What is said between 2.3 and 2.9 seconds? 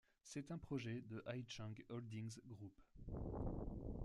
Group.